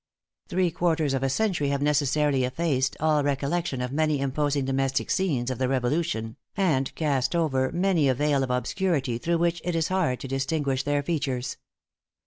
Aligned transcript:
Three 0.47 0.71
quarters 0.71 1.13
of 1.13 1.21
a 1.21 1.29
century 1.29 1.67
have 1.69 1.83
necessarily 1.83 2.43
effaced 2.43 2.97
all 2.99 3.23
recollection 3.23 3.81
of 3.81 3.91
many 3.91 4.19
imposing 4.19 4.65
domestic 4.65 5.11
scenes 5.11 5.51
of 5.51 5.59
the 5.59 5.67
Revolution, 5.67 6.37
and 6.57 6.91
cast 6.95 7.35
over 7.35 7.71
many 7.71 8.09
a 8.09 8.15
veil 8.15 8.41
of 8.41 8.49
obscurity 8.49 9.19
through 9.19 9.37
which 9.37 9.61
it 9.63 9.75
is 9.75 9.89
hard 9.89 10.19
to 10.21 10.27
distinguish 10.27 10.81
their 10.81 11.03
features. 11.03 11.57